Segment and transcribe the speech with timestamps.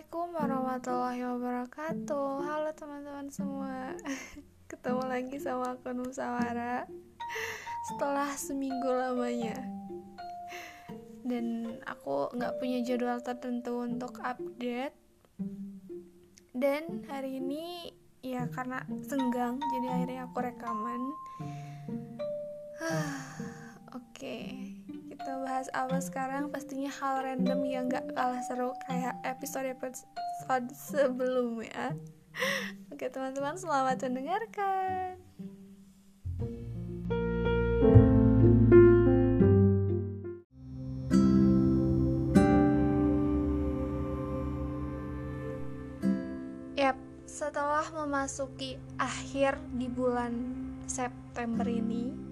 [0.00, 2.28] Assalamualaikum warahmatullahi wabarakatuh.
[2.40, 3.92] Halo teman-teman semua.
[4.72, 6.88] Ketemu lagi sama aku Nusawara
[7.84, 9.60] Setelah seminggu lamanya.
[11.20, 14.96] Dan aku gak punya jadwal tertentu untuk update.
[16.56, 17.92] Dan hari ini
[18.24, 21.02] ya karena senggang Jadi akhirnya aku rekaman.
[23.92, 24.00] Oke.
[24.16, 24.69] okay
[25.20, 31.92] kita bahas apa sekarang pastinya hal random yang gak kalah seru kayak episode-episode sebelumnya
[32.88, 35.20] Oke teman-teman selamat mendengarkan.
[46.80, 46.96] Yap,
[47.28, 50.32] setelah memasuki akhir di bulan
[50.88, 52.30] September ini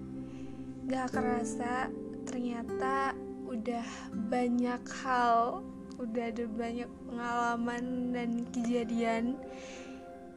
[0.89, 1.85] Gak kerasa
[2.29, 3.17] ternyata
[3.49, 3.87] udah
[4.29, 5.65] banyak hal
[5.99, 9.35] udah ada banyak pengalaman dan kejadian.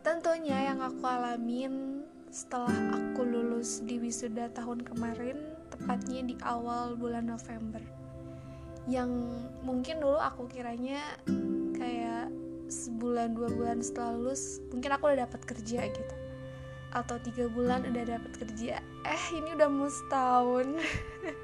[0.02, 5.38] Tentunya yang aku alamin setelah aku lulus di wisuda tahun kemarin
[5.70, 7.78] tepatnya di awal bulan November.
[8.90, 9.12] Yang
[9.62, 10.98] mungkin dulu aku kiranya
[11.78, 12.34] kayak
[12.66, 16.14] sebulan dua bulan setelah lulus mungkin aku udah dapat kerja gitu.
[16.90, 18.82] Atau tiga bulan udah dapat kerja.
[19.06, 20.66] Eh ini udah mau setahun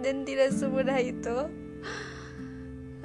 [0.00, 1.48] dan tidak semudah itu.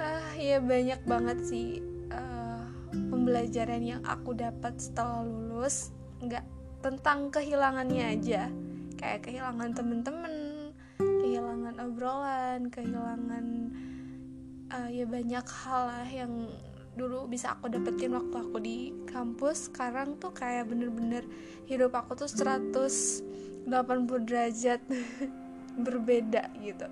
[0.02, 1.78] Ah ya banyak banget sih
[2.10, 5.94] uh, pembelajaran yang aku dapat setelah lulus.
[6.20, 6.44] Nggak
[6.82, 8.50] tentang kehilangannya aja.
[8.98, 10.34] Kayak kehilangan temen-temen
[11.02, 13.46] kehilangan obrolan kehilangan
[14.70, 16.50] uh, ya banyak hal lah yang
[16.92, 19.72] dulu bisa aku dapetin waktu aku di kampus.
[19.72, 21.24] Sekarang tuh kayak bener-bener
[21.64, 23.70] hidup aku tuh 180
[24.28, 24.80] derajat
[25.78, 26.86] berbeda gitu.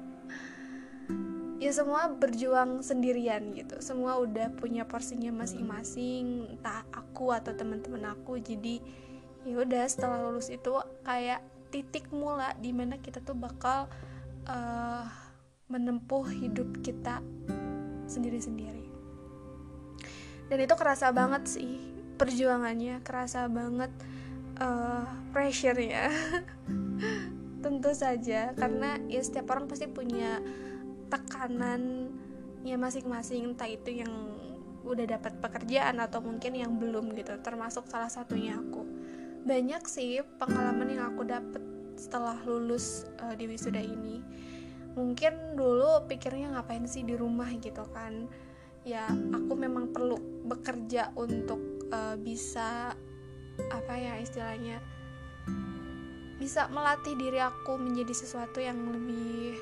[1.61, 3.77] Ya semua berjuang sendirian gitu.
[3.84, 8.41] Semua udah punya porsinya masing-masing entah aku atau teman-teman aku.
[8.41, 8.81] Jadi
[9.44, 10.72] ya udah setelah lulus itu
[11.05, 13.93] kayak titik mula di mana kita tuh bakal
[14.49, 15.05] uh,
[15.69, 17.21] menempuh hidup kita
[18.09, 18.88] sendiri-sendiri.
[20.50, 21.78] Dan itu kerasa banget sih
[22.19, 23.88] perjuangannya kerasa banget
[24.60, 26.12] uh, pressure-nya
[27.81, 28.53] tentu saja.
[28.53, 30.45] Karena ya setiap orang pasti punya
[31.09, 32.13] tekanan
[32.61, 34.13] ya masing-masing entah itu yang
[34.85, 37.41] udah dapat pekerjaan atau mungkin yang belum gitu.
[37.41, 38.85] Termasuk salah satunya aku.
[39.49, 41.65] Banyak sih pengalaman yang aku dapat
[41.97, 44.21] setelah lulus uh, di wisuda ini.
[44.93, 48.29] Mungkin dulu pikirnya ngapain sih di rumah gitu kan.
[48.85, 52.93] Ya aku memang perlu bekerja untuk uh, bisa
[53.73, 54.81] apa ya istilahnya
[56.41, 59.61] bisa melatih diri aku menjadi sesuatu yang lebih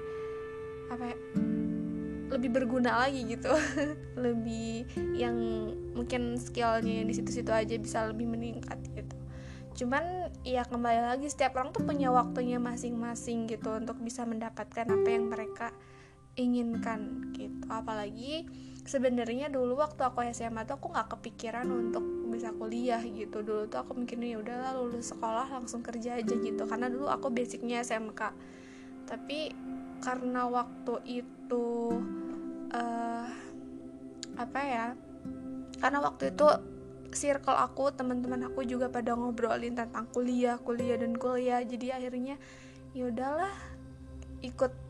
[0.88, 1.18] apa ya,
[2.30, 3.50] lebih berguna lagi gitu.
[4.24, 4.86] Lebih
[5.18, 5.36] yang
[5.98, 9.16] mungkin skillnya di situ-situ aja bisa lebih meningkat gitu.
[9.78, 15.08] Cuman ya kembali lagi setiap orang tuh punya waktunya masing-masing gitu untuk bisa mendapatkan apa
[15.10, 15.74] yang mereka
[16.38, 17.66] inginkan gitu.
[17.70, 18.46] Apalagi
[18.88, 22.00] sebenarnya dulu waktu aku SMA tuh aku nggak kepikiran untuk
[22.32, 23.44] bisa kuliah gitu.
[23.44, 26.64] Dulu tuh aku mikirnya ya udahlah lulus sekolah langsung kerja aja gitu.
[26.64, 28.32] Karena dulu aku basicnya SMK
[29.08, 29.56] tapi
[30.04, 31.96] karena waktu itu
[32.76, 33.26] uh,
[34.36, 34.86] apa ya
[35.80, 36.46] karena waktu itu
[37.08, 41.60] circle aku teman-teman aku juga pada ngobrolin tentang kuliah kuliah dan kuliah.
[41.64, 42.36] Jadi akhirnya
[42.92, 43.52] ya udahlah
[44.44, 44.87] ikut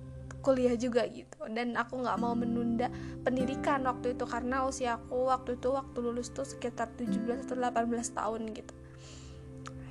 [0.48, 1.36] kuliah juga gitu.
[1.52, 2.88] Dan aku nggak mau menunda
[3.20, 8.16] pendidikan waktu itu karena usia aku waktu itu waktu lulus tuh sekitar 17 atau 18
[8.16, 8.72] tahun gitu.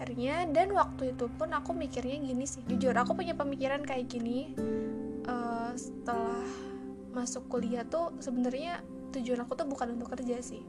[0.02, 2.66] Akhirnya dan waktu itu pun aku mikirnya gini sih.
[2.66, 4.58] Jujur aku punya pemikiran kayak gini
[5.30, 6.42] uh, setelah
[7.14, 8.82] masuk kuliah tuh sebenarnya
[9.14, 10.66] tujuan aku tuh bukan untuk kerja sih.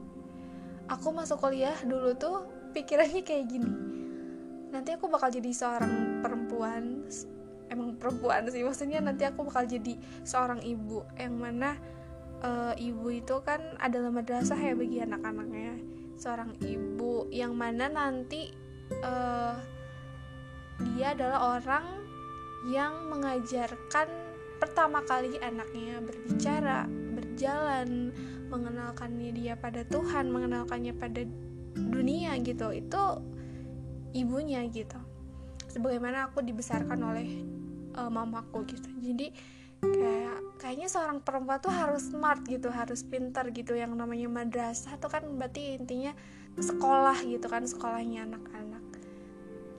[0.89, 2.45] Aku masuk kuliah dulu tuh
[2.77, 3.73] pikirannya kayak gini.
[4.69, 7.09] Nanti aku bakal jadi seorang perempuan
[7.69, 8.65] emang perempuan sih.
[8.65, 9.95] Maksudnya nanti aku bakal jadi
[10.25, 11.05] seorang ibu.
[11.15, 11.69] Yang mana
[12.43, 15.79] uh, ibu itu kan adalah madrasah ya bagi anak-anaknya.
[16.19, 18.51] Seorang ibu yang mana nanti
[19.05, 19.55] uh,
[20.95, 21.85] dia adalah orang
[22.67, 24.07] yang mengajarkan
[24.59, 26.83] pertama kali anaknya berbicara
[27.15, 28.11] berjalan
[28.51, 31.23] mengenalkannya dia pada Tuhan mengenalkannya pada
[31.77, 32.75] dunia gitu.
[32.75, 33.23] Itu
[34.11, 34.99] ibunya gitu.
[35.69, 37.58] Sebagaimana aku dibesarkan oleh
[37.99, 38.89] uh, mamaku gitu.
[39.03, 39.27] Jadi
[39.79, 43.75] kayak kayaknya seorang perempuan tuh harus smart gitu harus pintar gitu.
[43.75, 46.15] Yang namanya madrasah tuh kan berarti intinya
[46.55, 48.83] sekolah gitu kan sekolahnya anak-anak.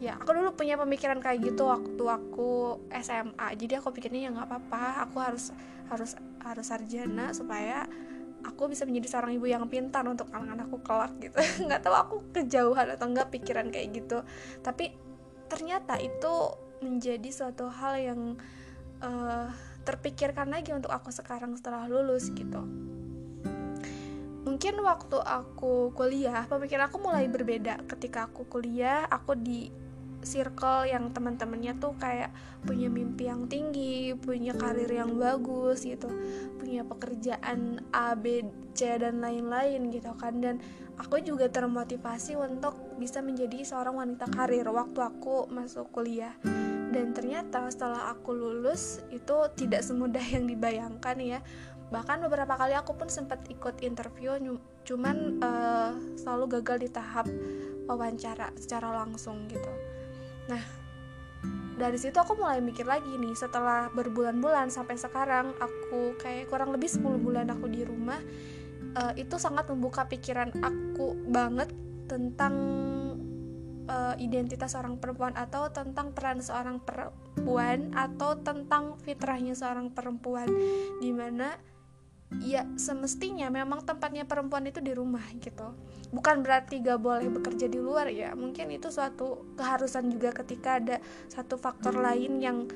[0.00, 4.48] Ya aku dulu punya pemikiran kayak gitu waktu aku SMA jadi aku pikirnya ya nggak
[4.48, 5.52] apa-apa aku harus
[5.92, 7.84] harus harus sarjana supaya
[8.44, 11.36] aku bisa menjadi seorang ibu yang pintar untuk anak-anakku kelak gitu.
[11.68, 14.24] Nggak tahu aku kejauhan atau enggak pikiran kayak gitu.
[14.64, 14.92] Tapi
[15.50, 18.20] ternyata itu menjadi suatu hal yang
[19.04, 19.48] uh,
[19.84, 22.60] terpikirkan lagi untuk aku sekarang setelah lulus gitu.
[24.40, 29.04] Mungkin waktu aku kuliah pemikiran aku mulai berbeda ketika aku kuliah.
[29.12, 29.68] Aku di
[30.20, 32.32] circle yang teman-temannya tuh kayak
[32.64, 36.08] punya mimpi yang tinggi, punya karir yang bagus gitu,
[36.60, 38.44] punya pekerjaan A, B,
[38.76, 40.40] C dan lain-lain gitu kan.
[40.40, 40.60] Dan
[41.00, 46.36] aku juga termotivasi untuk bisa menjadi seorang wanita karir waktu aku masuk kuliah
[46.90, 51.40] dan ternyata setelah aku lulus itu tidak semudah yang dibayangkan ya.
[51.90, 54.38] Bahkan beberapa kali aku pun sempat ikut interview
[54.86, 57.26] cuman uh, selalu gagal di tahap
[57.86, 59.70] wawancara secara langsung gitu.
[60.46, 60.62] Nah,
[61.78, 66.86] dari situ aku mulai mikir lagi nih setelah berbulan-bulan sampai sekarang aku kayak kurang lebih
[66.86, 68.20] 10 bulan aku di rumah
[69.00, 71.72] uh, itu sangat membuka pikiran aku banget
[72.04, 72.54] tentang
[73.90, 80.46] uh, identitas seorang perempuan atau tentang peran seorang perempuan atau tentang fitrahnya seorang perempuan.
[81.02, 81.58] Di mana
[82.38, 85.74] ya semestinya memang tempatnya perempuan itu di rumah gitu.
[86.14, 88.38] Bukan berarti gak boleh bekerja di luar ya.
[88.38, 92.70] Mungkin itu suatu keharusan juga ketika ada satu faktor lain yang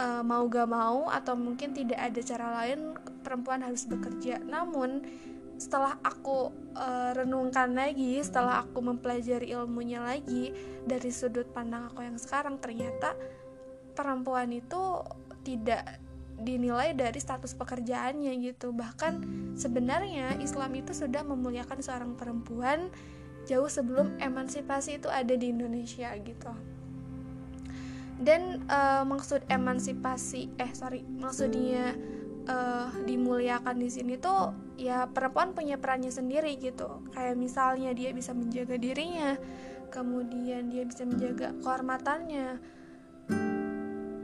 [0.00, 4.40] uh, mau gak mau atau mungkin tidak ada cara lain perempuan harus bekerja.
[4.40, 5.04] Namun
[5.62, 10.50] setelah aku uh, renungkan lagi setelah aku mempelajari ilmunya lagi
[10.82, 13.14] dari sudut pandang aku yang sekarang ternyata
[13.94, 15.06] perempuan itu
[15.46, 16.02] tidak
[16.42, 18.74] dinilai dari status pekerjaannya gitu.
[18.74, 19.22] Bahkan
[19.54, 22.90] sebenarnya Islam itu sudah memuliakan seorang perempuan
[23.46, 26.50] jauh sebelum emansipasi itu ada di Indonesia gitu.
[28.18, 31.94] Dan uh, maksud emansipasi eh sorry maksudnya
[32.46, 37.06] uh, dimuliakan di sini tuh ya perempuan punya perannya sendiri gitu.
[37.14, 39.38] Kayak misalnya dia bisa menjaga dirinya
[39.92, 42.56] kemudian dia bisa menjaga kehormatannya.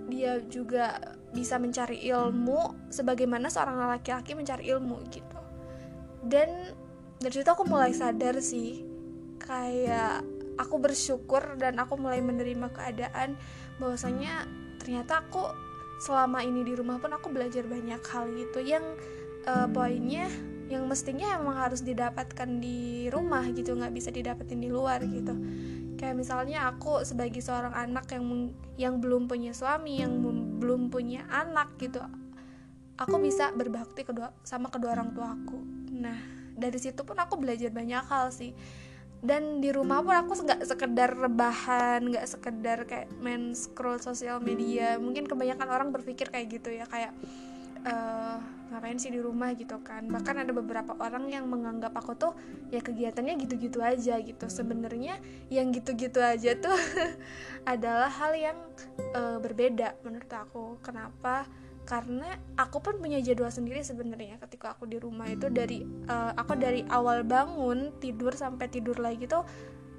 [0.08, 0.96] Dia juga
[1.36, 5.38] bisa mencari ilmu sebagaimana seorang laki-laki mencari ilmu gitu.
[6.24, 6.72] Dan
[7.20, 8.82] dari situ aku mulai sadar sih
[9.38, 10.24] kayak
[10.58, 13.38] aku bersyukur dan aku mulai menerima keadaan
[13.78, 14.48] bahwasanya
[14.82, 15.46] ternyata aku
[16.02, 18.82] selama ini di rumah pun aku belajar banyak hal gitu yang
[19.48, 20.28] uh, poinnya
[20.68, 25.32] yang mestinya emang harus didapatkan di rumah gitu nggak bisa didapetin di luar gitu.
[25.96, 30.20] Kayak misalnya aku sebagai seorang anak yang yang belum punya suami yang
[30.60, 31.98] belum punya anak gitu
[32.98, 35.58] aku bisa berbakti kedua sama kedua orang tua aku.
[35.94, 36.18] Nah
[36.58, 38.52] dari situ pun aku belajar banyak hal sih.
[39.18, 44.98] Dan di rumah pun aku nggak sekedar rebahan nggak sekedar kayak main scroll sosial media.
[44.98, 47.14] Mungkin kebanyakan orang berpikir kayak gitu ya kayak
[47.84, 48.38] uh,
[48.68, 50.06] ngapain sih di rumah gitu kan.
[50.08, 52.32] Bahkan ada beberapa orang yang menganggap aku tuh
[52.68, 54.46] ya kegiatannya gitu-gitu aja gitu.
[54.48, 56.76] Sebenarnya yang gitu-gitu aja tuh
[57.72, 58.58] adalah hal yang
[59.16, 60.78] uh, berbeda menurut aku.
[60.84, 61.48] Kenapa?
[61.88, 66.60] Karena aku pun punya jadwal sendiri sebenarnya ketika aku di rumah itu dari uh, aku
[66.60, 69.48] dari awal bangun tidur sampai tidur lagi tuh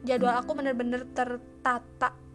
[0.05, 2.28] jadwal aku bener-bener tertata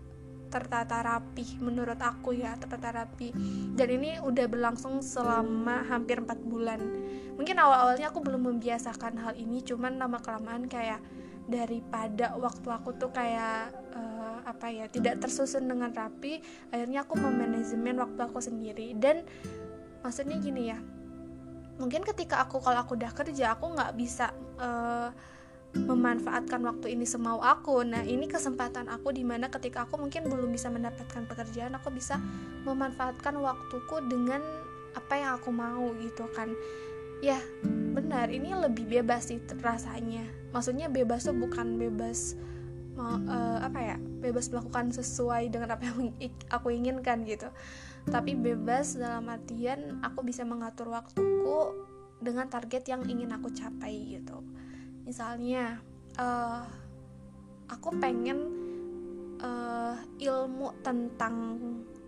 [0.54, 3.34] tertata rapi menurut aku ya tertata rapi.
[3.74, 6.78] Dan ini udah berlangsung selama hampir 4 bulan.
[7.34, 11.02] Mungkin awal-awalnya aku belum membiasakan hal ini cuman lama kelamaan kayak
[11.50, 16.40] daripada waktu aku tuh kayak uh, apa ya tidak tersusun dengan rapi
[16.72, 18.94] akhirnya aku memanajemen waktu aku sendiri.
[18.94, 19.26] Dan
[20.06, 20.78] maksudnya gini ya
[21.74, 24.30] mungkin ketika aku kalau aku udah kerja aku nggak bisa
[24.62, 25.10] uh,
[25.74, 27.82] memanfaatkan waktu ini semau aku.
[27.82, 32.22] Nah, ini kesempatan aku di mana ketika aku mungkin belum bisa mendapatkan pekerjaan, aku bisa
[32.62, 34.40] memanfaatkan waktuku dengan
[34.94, 36.54] apa yang aku mau gitu kan.
[37.18, 37.42] Ya,
[37.94, 40.22] benar, ini lebih bebas sih rasanya.
[40.54, 42.38] Maksudnya bebas tuh bukan bebas
[42.94, 43.96] mau uh, apa ya?
[43.98, 46.14] Bebas melakukan sesuai dengan apa yang
[46.54, 47.50] aku inginkan gitu.
[48.06, 51.74] Tapi bebas dalam artian aku bisa mengatur waktuku
[52.22, 54.40] dengan target yang ingin aku capai gitu
[55.04, 55.78] misalnya
[56.16, 56.64] uh,
[57.68, 58.50] aku pengen
[59.40, 61.60] uh, ilmu tentang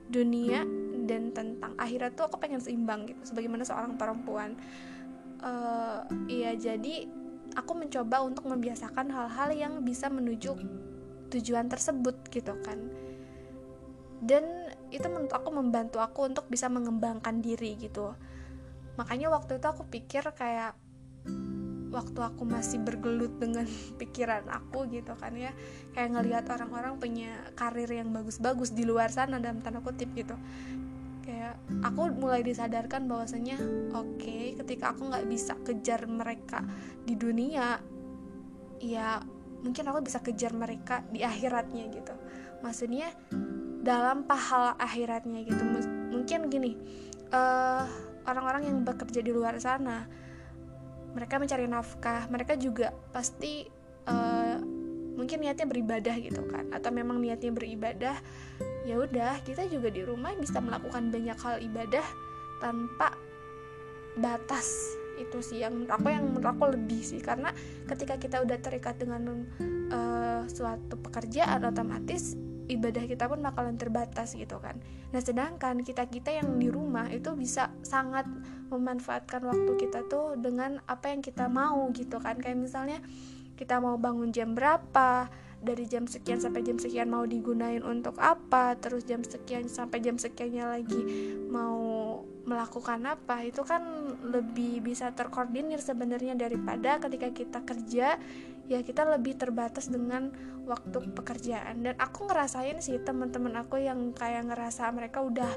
[0.08, 0.64] dunia
[1.06, 4.56] dan tentang akhirat tuh aku pengen seimbang gitu sebagaimana seorang perempuan.
[5.44, 7.06] Uh, iya jadi
[7.54, 10.56] aku mencoba untuk membiasakan hal-hal yang bisa menuju
[11.30, 12.90] tujuan tersebut gitu kan.
[14.16, 18.16] Dan itu menurut aku membantu aku untuk bisa mengembangkan diri gitu.
[18.96, 20.72] Makanya waktu itu aku pikir kayak
[21.90, 23.66] waktu aku masih bergelut dengan
[24.00, 25.52] pikiran aku gitu kan ya.
[25.94, 30.34] Kayak ngelihat orang-orang punya karir yang bagus-bagus di luar sana dalam tanda kutip gitu.
[31.26, 33.58] Kayak aku mulai disadarkan bahwasanya
[33.94, 36.62] oke okay, ketika aku nggak bisa kejar mereka
[37.02, 37.82] di dunia
[38.78, 39.18] ya
[39.64, 42.14] mungkin aku bisa kejar mereka di akhiratnya gitu.
[42.62, 43.10] Maksudnya
[43.82, 45.62] dalam pahala akhiratnya gitu.
[46.14, 46.78] Mungkin gini
[47.34, 47.84] eh,
[48.26, 50.25] orang-orang yang bekerja di luar sana
[51.16, 53.64] mereka mencari nafkah mereka juga pasti
[54.04, 54.60] uh,
[55.16, 58.20] mungkin niatnya beribadah gitu kan atau memang niatnya beribadah
[58.84, 62.04] ya udah kita juga di rumah bisa melakukan banyak hal ibadah
[62.60, 63.16] tanpa
[64.16, 64.96] batas.
[65.16, 67.52] Itu sih yang menurut aku yang menurut aku lebih sih karena
[67.88, 69.48] ketika kita udah terikat dengan
[69.92, 74.78] uh, suatu pekerjaan otomatis ibadah kita pun bakalan terbatas gitu kan.
[75.14, 78.26] Nah sedangkan kita kita yang di rumah itu bisa sangat
[78.70, 82.38] memanfaatkan waktu kita tuh dengan apa yang kita mau gitu kan.
[82.42, 82.98] Kayak misalnya
[83.56, 88.76] kita mau bangun jam berapa dari jam sekian sampai jam sekian mau digunain untuk apa
[88.76, 91.02] terus jam sekian sampai jam sekiannya lagi
[91.48, 91.80] mau
[92.46, 93.82] melakukan apa itu kan
[94.22, 98.06] lebih bisa terkoordinir sebenarnya daripada ketika kita kerja
[98.70, 100.30] ya kita lebih terbatas dengan
[100.66, 101.82] waktu pekerjaan.
[101.82, 105.50] Dan aku ngerasain sih teman-teman aku yang kayak ngerasa mereka udah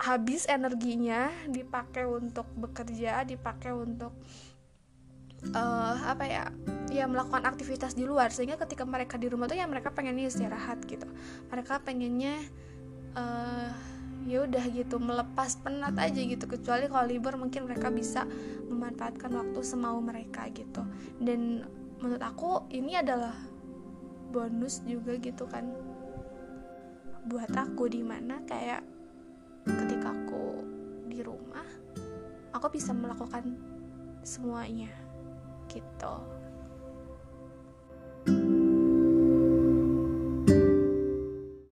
[0.00, 4.16] habis energinya dipakai untuk bekerja dipakai untuk
[5.52, 6.44] uh, apa ya
[6.88, 8.32] ya melakukan aktivitas di luar.
[8.32, 11.08] Sehingga ketika mereka di rumah tuh ya mereka pengennya istirahat gitu.
[11.52, 12.40] Mereka pengennya
[13.16, 13.72] uh,
[14.28, 16.44] ya udah gitu melepas penat aja gitu.
[16.44, 18.24] Kecuali kalau libur mungkin mereka bisa
[18.68, 20.84] memanfaatkan waktu semau mereka gitu.
[21.20, 21.64] Dan
[22.00, 23.36] menurut aku ini adalah
[24.32, 25.68] bonus juga gitu kan.
[27.28, 28.82] Buat aku di mana kayak
[29.68, 30.64] ketika aku
[31.10, 31.66] di rumah
[32.56, 33.56] aku bisa melakukan
[34.24, 34.88] semuanya
[35.68, 36.39] gitu